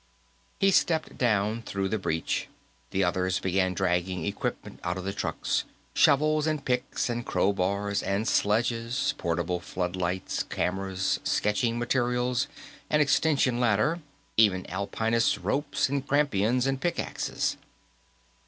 He 0.59 0.71
stepped 0.71 1.15
down 1.19 1.61
through 1.61 1.87
the 1.89 1.99
breach; 1.99 2.47
the 2.89 3.03
others 3.03 3.39
began 3.39 3.75
dragging 3.75 4.25
equipment 4.25 4.79
out 4.83 4.97
of 4.97 5.03
the 5.03 5.13
trucks 5.13 5.63
shovels 5.93 6.47
and 6.47 6.65
picks 6.65 7.07
and 7.07 7.23
crowbars 7.23 8.01
and 8.01 8.27
sledges, 8.27 9.13
portable 9.19 9.59
floodlights, 9.59 10.41
cameras, 10.41 11.19
sketching 11.23 11.77
materials, 11.77 12.47
an 12.89 12.99
extension 12.99 13.59
ladder, 13.59 13.99
even 14.37 14.67
Alpinists' 14.71 15.37
ropes 15.37 15.87
and 15.87 16.07
crampons 16.07 16.65
and 16.65 16.81
pickaxes. 16.81 17.57